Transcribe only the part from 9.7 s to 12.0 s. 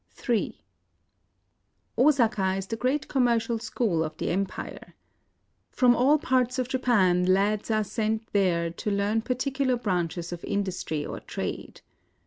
branches of industry or trade.